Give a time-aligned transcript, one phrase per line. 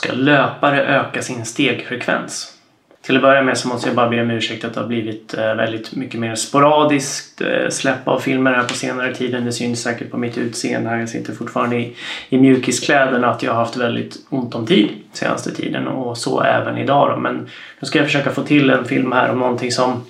[0.00, 2.56] ska löpare öka sin stegfrekvens.
[3.02, 5.34] Till att börja med så måste jag bara be om ursäkt att det har blivit
[5.34, 9.44] eh, väldigt mycket mer sporadiskt eh, släpp av filmer här på senare tiden.
[9.44, 10.98] Det syns säkert på mitt utseende här.
[10.98, 11.96] Jag sitter fortfarande i,
[12.28, 16.78] i mjukiskläderna att jag har haft väldigt ont om tid senaste tiden och så även
[16.78, 17.10] idag.
[17.10, 17.16] Då.
[17.16, 17.36] Men
[17.80, 20.04] nu ska jag försöka få till en film här om någonting som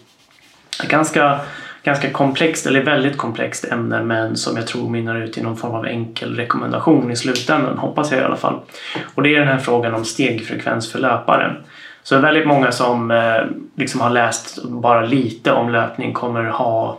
[0.82, 1.40] är ganska
[1.82, 5.74] ganska komplext, eller väldigt komplext ämne men som jag tror mynnar ut i någon form
[5.74, 8.60] av enkel rekommendation i slutändan, hoppas jag i alla fall.
[9.14, 11.56] Och det är den här frågan om stegfrekvens för löpare.
[12.02, 13.42] Så väldigt många som eh,
[13.76, 16.98] liksom har läst bara lite om löpning kommer ha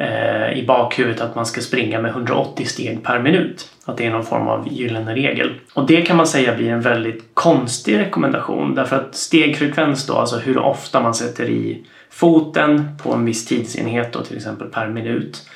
[0.00, 3.68] eh, i bakhuvudet att man ska springa med 180 steg per minut.
[3.84, 5.54] Att det är någon form av gyllene regel.
[5.74, 10.36] Och det kan man säga blir en väldigt konstig rekommendation därför att stegfrekvens då, alltså
[10.36, 15.48] hur ofta man sätter i foten på en viss tidsenhet då, till exempel per minut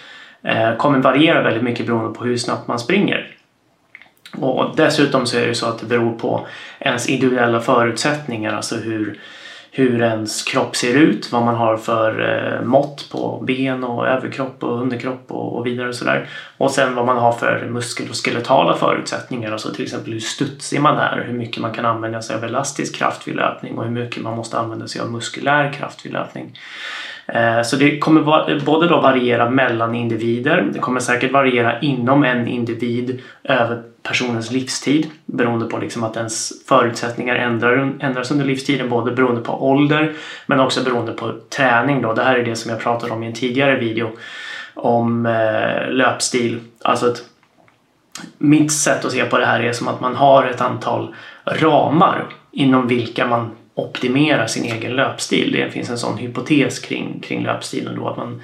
[0.43, 3.37] eh, kommer variera väldigt mycket beroende på hur snabbt man springer.
[4.37, 6.47] Och dessutom så är det så att det beror på
[6.81, 9.19] ens individuella förutsättningar, alltså hur,
[9.77, 14.63] hur ens kropp ser ut, vad man har för eh, mått på ben och överkropp
[14.63, 16.29] och underkropp och, och vidare och sådär.
[16.57, 20.81] Och sen vad man har för muskel och skeletala förutsättningar, alltså till exempel hur studsig
[20.81, 23.91] man är, hur mycket man kan använda sig av elastisk kraft vid löpning och hur
[23.91, 26.59] mycket man måste använda sig av muskulär kraft vid löpning.
[27.27, 32.49] Eh, så det kommer både då variera mellan individer, det kommer säkert variera inom en
[32.49, 39.13] individ över personens livstid beroende på liksom att ens förutsättningar ändrar, ändras under livstiden både
[39.13, 40.13] beroende på ålder
[40.47, 42.03] men också beroende på träning.
[42.03, 42.13] Då.
[42.13, 44.11] Det här är det som jag pratade om i en tidigare video
[44.75, 46.61] om eh, löpstil.
[46.83, 47.23] Alltså att
[48.39, 52.25] mitt sätt att se på det här är som att man har ett antal ramar
[52.53, 55.53] inom vilka man optimera sin egen löpstil.
[55.53, 58.43] Det finns en sån hypotes kring, kring löpstilen då att man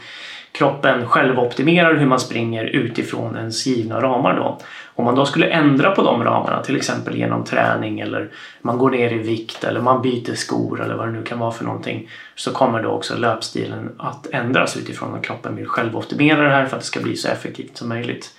[0.52, 4.58] kroppen självoptimerar hur man springer utifrån ens givna ramar då.
[4.94, 8.30] Om man då skulle ändra på de ramarna, till exempel genom träning eller
[8.62, 11.50] man går ner i vikt eller man byter skor eller vad det nu kan vara
[11.50, 16.50] för någonting, så kommer då också löpstilen att ändras utifrån att kroppen vill självoptimera det
[16.50, 18.34] här för att det ska bli så effektivt som möjligt.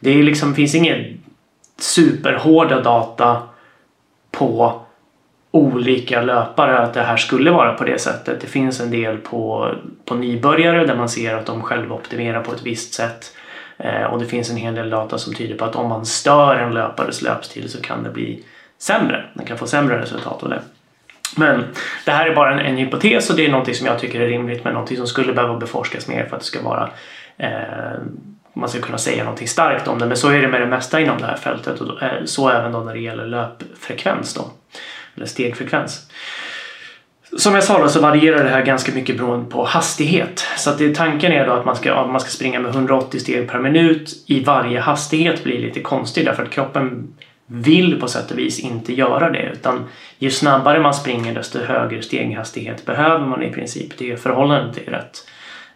[0.00, 1.06] Det är liksom, finns inget
[1.78, 3.42] superhårda data
[4.30, 4.83] på
[5.54, 8.40] olika löpare att det här skulle vara på det sättet.
[8.40, 9.70] Det finns en del på,
[10.04, 13.36] på nybörjare där man ser att de själva optimerar på ett visst sätt.
[13.78, 16.56] Eh, och det finns en hel del data som tyder på att om man stör
[16.56, 18.44] en löpares löpstil så kan det bli
[18.78, 19.24] sämre.
[19.34, 20.62] Man kan få sämre resultat av det.
[21.36, 21.64] Men
[22.04, 24.28] det här är bara en, en hypotes och det är något som jag tycker är
[24.28, 26.90] rimligt men något som skulle behöva beforskas mer för att det ska vara
[27.36, 27.98] eh,
[28.52, 30.06] man ska kunna säga någonting starkt om det.
[30.06, 32.72] Men så är det med det mesta inom det här fältet och eh, så även
[32.72, 34.34] då när det gäller löpfrekvens.
[34.34, 34.50] Då
[35.16, 36.10] eller stegfrekvens.
[37.36, 40.46] Som jag sa då så varierar det här ganska mycket beroende på hastighet.
[40.56, 43.50] Så att det, tanken är då att man ska, man ska springa med 180 steg
[43.50, 47.14] per minut i varje hastighet blir lite konstigt därför att kroppen
[47.46, 49.84] vill på sätt och vis inte göra det utan
[50.18, 53.98] ju snabbare man springer desto högre steghastighet behöver man i princip.
[53.98, 55.26] Det förhållandet är rätt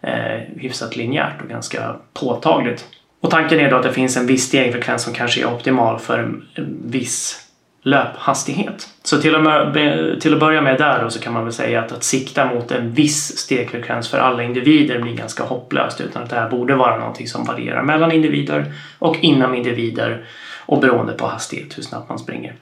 [0.01, 2.85] eh, hyfsat linjärt och ganska påtagligt.
[3.21, 6.19] Och tanken är då att det finns en viss stegfrekvens som kanske är optimal för
[6.19, 6.45] en
[6.83, 7.48] viss
[7.81, 8.87] löphastighet.
[9.03, 11.91] Så till, med, till att börja med där då så kan man väl säga att
[11.91, 16.35] att sikta mot en viss stegfrekvens för alla individer blir ganska hopplöst utan att det
[16.35, 20.25] här borde vara någonting som varierar mellan individer och inom individer
[20.65, 22.55] och beroende på hastighet, hur snabbt man springer.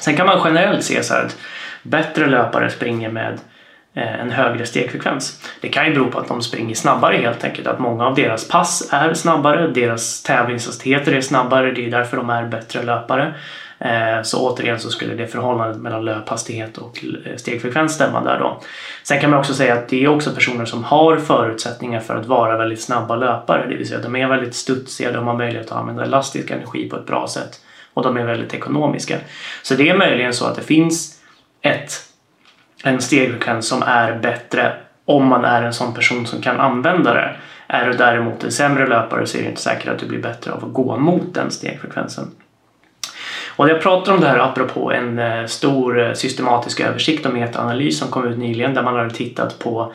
[0.00, 1.38] Sen kan man generellt se så här att
[1.82, 3.38] bättre löpare springer med
[3.94, 5.50] eh, en högre stegfrekvens.
[5.60, 8.48] Det kan ju bero på att de springer snabbare helt enkelt, att många av deras
[8.48, 13.34] pass är snabbare, deras tävlingshastigheter är snabbare, det är därför de är bättre löpare.
[13.84, 18.60] Eh, så återigen så skulle det förhållandet mellan löphastighet och eh, stegfrekvens stämma där då.
[19.02, 22.26] Sen kan man också säga att det är också personer som har förutsättningar för att
[22.26, 25.78] vara väldigt snabba löpare, det vill säga de är väldigt studsiga, de har möjlighet att
[25.78, 27.60] använda elastisk energi på ett bra sätt
[27.94, 29.16] och de är väldigt ekonomiska.
[29.62, 31.20] Så det är möjligen så att det finns
[31.62, 31.92] ett,
[32.84, 34.72] en stegfrekvens som är bättre
[35.04, 37.36] om man är en sån person som kan använda det.
[37.66, 40.52] Är du däremot en sämre löpare så är det inte säkert att du blir bättre
[40.52, 42.30] av att gå mot den stegfrekvensen.
[43.60, 47.98] Och jag pratar om det här apropå en eh, stor eh, systematisk översikt och metaanalys
[47.98, 49.92] som kom ut nyligen där man har tittat på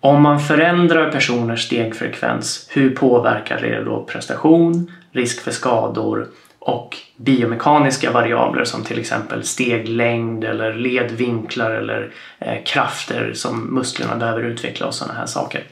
[0.00, 6.28] om man förändrar personers stegfrekvens, hur påverkar det då prestation, risk för skador
[6.58, 14.42] och biomekaniska variabler som till exempel steglängd eller ledvinklar eller eh, krafter som musklerna behöver
[14.42, 15.62] utveckla och sådana här saker.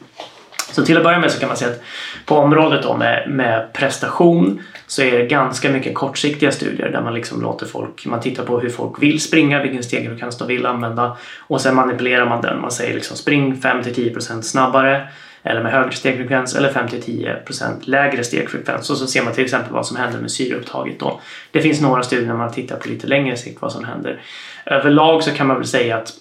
[0.73, 1.83] Så till att börja med så kan man säga att
[2.27, 7.15] på området då med, med prestation så är det ganska mycket kortsiktiga studier där man
[7.15, 11.17] liksom låter folk, man tittar på hur folk vill springa, vilken stegfrekvens de vill använda
[11.39, 12.61] och sen manipulerar man den.
[12.61, 15.09] Man säger liksom spring 5-10% snabbare
[15.43, 18.91] eller med högre stegfrekvens eller 5-10% lägre stegfrekvens.
[18.91, 21.21] Och så ser man till exempel vad som händer med syreupptaget då.
[21.51, 24.21] Det finns några studier när man tittar på lite längre sikt vad som händer.
[24.67, 26.13] Överlag så kan man väl säga att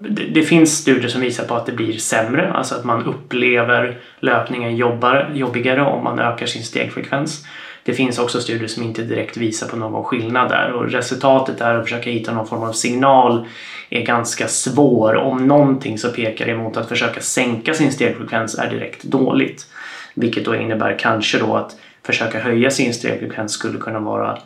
[0.00, 3.98] det, det finns studier som visar på att det blir sämre, alltså att man upplever
[4.20, 7.44] löpningen jobbar, jobbigare om man ökar sin stegfrekvens.
[7.86, 11.74] Det finns också studier som inte direkt visar på någon skillnad där och resultatet är
[11.74, 13.46] att försöka hitta någon form av signal
[13.90, 15.16] är ganska svår.
[15.16, 19.66] Om någonting så pekar det emot att försöka sänka sin stegfrekvens är direkt dåligt.
[20.14, 24.38] Vilket då innebär kanske då att försöka höja sin stegfrekvens skulle kunna vara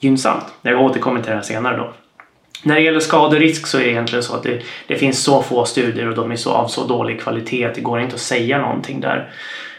[0.00, 0.44] gynnsamt.
[0.62, 1.92] Jag återkommer till det här senare då.
[2.64, 5.64] När det gäller skaderisk så är det egentligen så att det, det finns så få
[5.64, 8.58] studier och de är så av så dålig kvalitet att det går inte att säga
[8.58, 9.30] någonting där.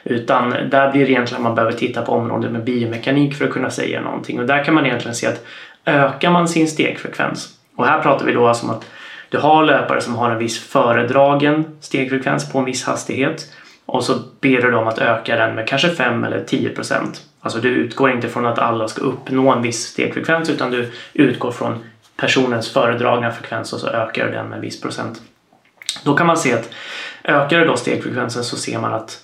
[0.04, 3.52] Utan där blir det egentligen att man behöver titta på området med biomekanik för att
[3.52, 4.40] kunna säga någonting.
[4.40, 5.46] Och där kan man egentligen se att
[5.86, 8.86] ökar man sin stegfrekvens och här pratar vi då alltså om att
[9.30, 13.52] du har löpare som har en viss föredragen stegfrekvens på en viss hastighet
[13.86, 17.22] och så ber du dem att öka den med kanske 5 eller 10 procent.
[17.40, 21.52] Alltså du utgår inte från att alla ska uppnå en viss stegfrekvens utan du utgår
[21.52, 21.84] från
[22.18, 25.22] personens föredragna frekvens och så ökar du den med en viss procent.
[26.04, 26.70] Då kan man se att
[27.24, 29.20] ökar du då stegfrekvensen så ser man att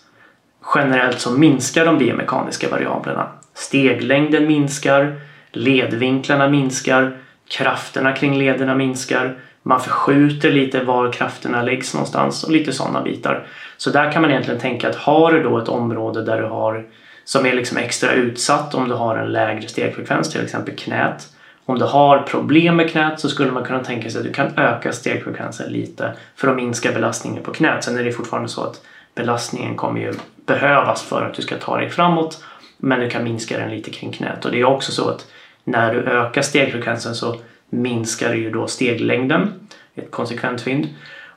[0.75, 3.27] generellt så minskar de biomekaniska variablerna.
[3.53, 5.21] Steglängden minskar,
[5.51, 7.17] ledvinklarna minskar,
[7.49, 13.47] krafterna kring lederna minskar, man förskjuter lite var krafterna läggs någonstans och lite sådana bitar.
[13.77, 16.85] Så där kan man egentligen tänka att har du då ett område där du har
[17.23, 21.27] som är liksom extra utsatt om du har en lägre stegfrekvens, till exempel knät.
[21.65, 24.57] Om du har problem med knät så skulle man kunna tänka sig att du kan
[24.57, 27.83] öka stegfrekvensen lite för att minska belastningen på knät.
[27.83, 28.81] Sen är det fortfarande så att
[29.15, 30.13] belastningen kommer ju
[30.45, 32.43] behövas för att du ska ta dig framåt
[32.77, 34.45] men du kan minska den lite kring knät.
[34.45, 35.27] Och det är också så att
[35.63, 37.35] när du ökar stegfrekvensen så
[37.69, 40.87] minskar ju då steglängden, ett konsekvent fynd.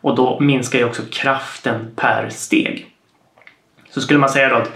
[0.00, 2.90] Och då minskar ju också kraften per steg.
[3.90, 4.70] Så skulle man säga då att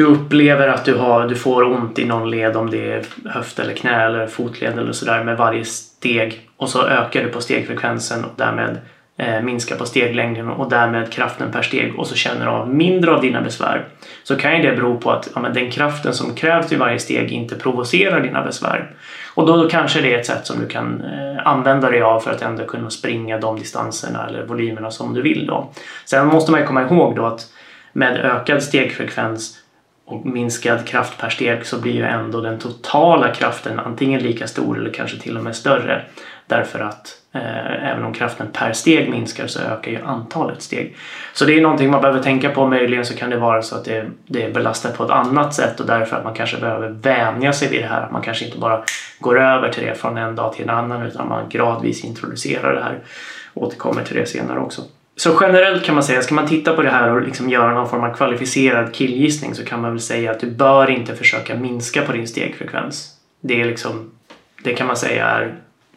[0.00, 3.58] du upplever att du, har, du får ont i någon led om det är höft
[3.58, 8.24] eller knä eller fotled eller sådär med varje steg och så ökar du på stegfrekvensen
[8.24, 8.78] och därmed
[9.16, 13.10] eh, minskar på steglängden och därmed kraften per steg och så känner du av mindre
[13.10, 13.84] av dina besvär
[14.22, 17.32] så kan ju det bero på att ja, den kraften som krävs vid varje steg
[17.32, 18.90] inte provocerar dina besvär.
[19.34, 22.20] Och då, då kanske det är ett sätt som du kan eh, använda dig av
[22.20, 25.46] för att ändå kunna springa de distanserna eller volymerna som du vill.
[25.46, 25.72] Då.
[26.04, 27.46] Sen måste man ju komma ihåg då att
[27.92, 29.60] med ökad stegfrekvens
[30.10, 34.78] och minskad kraft per steg så blir ju ändå den totala kraften antingen lika stor
[34.78, 36.02] eller kanske till och med större.
[36.46, 40.96] Därför att eh, även om kraften per steg minskar så ökar ju antalet steg.
[41.32, 42.66] Så det är någonting man behöver tänka på.
[42.66, 45.80] Möjligen så kan det vara så att det, det är belastat på ett annat sätt
[45.80, 48.08] och därför att man kanske behöver vänja sig vid det här.
[48.12, 48.82] Man kanske inte bara
[49.20, 52.82] går över till det från en dag till en annan utan man gradvis introducerar det
[52.82, 52.98] här.
[53.54, 54.82] Återkommer till det senare också.
[55.20, 57.88] Så generellt kan man säga, ska man titta på det här och liksom göra någon
[57.88, 62.02] form av kvalificerad killgissning så kan man väl säga att du bör inte försöka minska
[62.02, 63.16] på din stegfrekvens.
[63.40, 64.10] Det är liksom,
[64.62, 65.54] det kan man säga är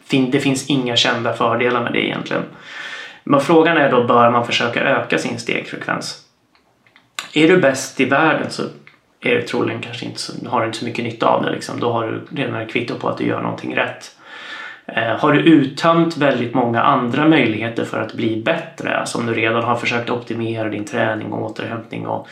[0.08, 2.42] det finns inga kända fördelar med det egentligen.
[3.24, 6.22] Men frågan är då, bör man försöka öka sin stegfrekvens?
[7.32, 8.62] Är du bäst i världen så
[9.20, 11.50] är det troligen kanske inte så, har du inte så mycket nytta av det.
[11.50, 11.80] Liksom.
[11.80, 14.16] Då har du redan ett kvitto på att du gör någonting rätt.
[14.86, 19.34] Eh, har du uttömt väldigt många andra möjligheter för att bli bättre, alltså om du
[19.34, 22.28] redan har försökt optimera din träning och återhämtning och,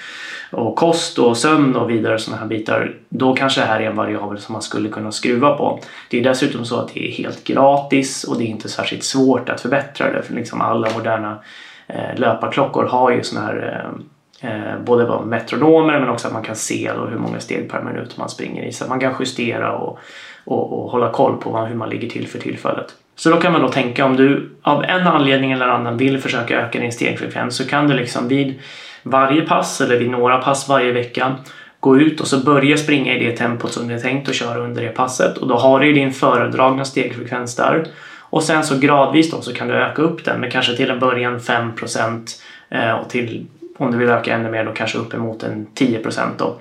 [0.50, 3.96] och kost och sömn och vidare sådana här bitar, då kanske det här är en
[3.96, 5.81] variabel som man skulle kunna skruva på.
[6.10, 9.49] Det är dessutom så att det är helt gratis och det är inte särskilt svårt
[9.49, 11.38] att förbättra det, för liksom alla moderna
[11.87, 13.87] eh, löparklockor har ju sådana här
[14.40, 18.28] eh, både metronomer men också att man kan se hur många steg per minut man
[18.28, 18.73] springer i.
[18.73, 19.99] Så att man kan justera och
[20.44, 22.87] och, och hålla koll på hur man ligger till för tillfället.
[23.16, 26.61] Så då kan man då tänka om du av en anledning eller annan vill försöka
[26.61, 28.61] öka din stegfrekvens så kan du liksom vid
[29.02, 31.37] varje pass eller vid några pass varje vecka
[31.80, 34.58] gå ut och så börja springa i det tempot som du är tänkt att köra
[34.58, 37.87] under det passet och då har du din föredragna stegfrekvens där.
[38.20, 40.99] Och sen så gradvis då så kan du öka upp den med kanske till en
[40.99, 41.72] början 5
[42.70, 43.46] eh, och till
[43.78, 46.00] om du vill öka ännu mer då kanske uppemot en 10
[46.38, 46.56] då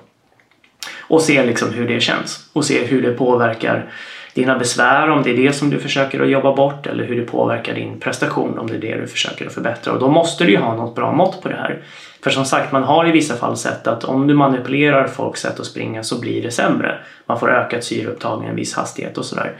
[1.00, 3.90] och se liksom hur det känns och se hur det påverkar
[4.34, 7.26] dina besvär om det är det som du försöker att jobba bort eller hur det
[7.26, 9.92] påverkar din prestation om det är det du försöker att förbättra.
[9.92, 11.82] Och då måste du ju ha något bra mått på det här.
[12.22, 15.60] För som sagt, man har i vissa fall sett att om du manipulerar folks sätt
[15.60, 16.98] att springa så blir det sämre.
[17.26, 19.52] Man får ökat syreupptagning i en viss hastighet och sådär.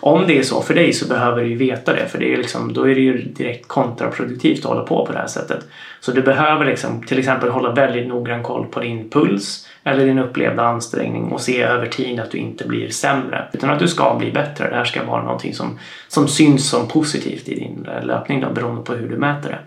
[0.00, 2.36] Om det är så för dig så behöver du ju veta det för det är
[2.36, 5.66] liksom, då är det ju direkt kontraproduktivt att hålla på på det här sättet.
[6.00, 10.18] Så du behöver liksom, till exempel hålla väldigt noggrann koll på din puls eller din
[10.18, 14.14] upplevda ansträngning och se över tid att du inte blir sämre utan att du ska
[14.18, 14.70] bli bättre.
[14.70, 18.82] Det här ska vara någonting som, som syns som positivt i din löpning då, beroende
[18.82, 19.58] på hur du mäter det.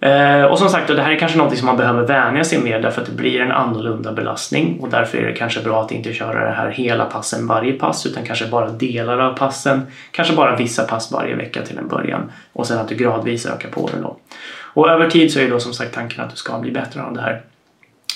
[0.00, 2.58] Eh, och som sagt, och det här är kanske något som man behöver vänja sig
[2.58, 5.92] med därför att det blir en annorlunda belastning och därför är det kanske bra att
[5.92, 9.86] inte köra det här hela passen varje pass utan kanske bara delar av passen.
[10.10, 13.68] Kanske bara vissa pass varje vecka till en början och sen att du gradvis ökar
[13.68, 14.16] på det då.
[14.74, 17.14] Och över tid så är då som sagt tanken att du ska bli bättre av
[17.14, 17.42] det här.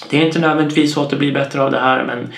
[0.08, 2.32] Det är inte nödvändigtvis så att det blir bättre av det här men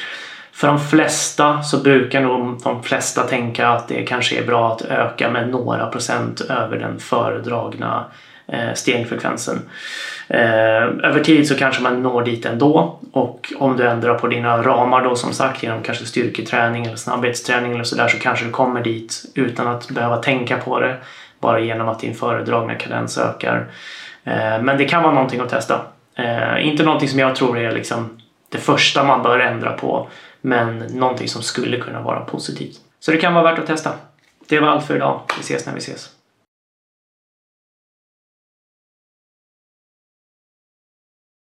[0.52, 4.82] för de flesta så brukar nog de flesta tänka att det kanske är bra att
[4.82, 8.04] öka med några procent över den föredragna
[8.46, 9.62] eh, stegfrekvensen.
[10.28, 14.62] Eh, över tid så kanske man når dit ändå och om du ändrar på dina
[14.62, 18.82] ramar då som sagt genom kanske styrketräning eller snabbhetsträning eller sådär så kanske du kommer
[18.82, 20.96] dit utan att behöva tänka på det
[21.40, 23.66] bara genom att din föredragna kadens ökar.
[24.24, 25.80] Eh, men det kan vara någonting att testa.
[26.14, 30.08] Eh, inte någonting som jag tror är liksom det första man bör ändra på
[30.40, 32.80] men någonting som skulle kunna vara positivt.
[33.00, 33.92] Så det kan vara värt att testa.
[34.48, 35.20] Det var allt för idag.
[35.36, 36.10] Vi ses när vi ses.